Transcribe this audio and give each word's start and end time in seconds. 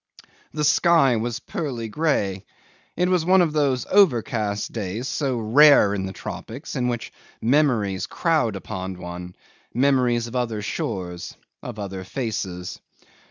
The 0.51 0.63
sky 0.63 1.17
was 1.17 1.37
pearly 1.39 1.87
grey. 1.87 2.43
It 2.95 3.07
was 3.07 3.23
one 3.23 3.43
of 3.43 3.53
those 3.53 3.85
overcast 3.85 4.71
days 4.71 5.07
so 5.07 5.37
rare 5.37 5.93
in 5.93 6.07
the 6.07 6.11
tropics, 6.11 6.75
in 6.75 6.87
which 6.87 7.13
memories 7.39 8.07
crowd 8.07 8.55
upon 8.55 8.97
one, 8.97 9.35
memories 9.75 10.25
of 10.25 10.35
other 10.35 10.63
shores, 10.63 11.37
of 11.61 11.77
other 11.77 12.03
faces. 12.03 12.79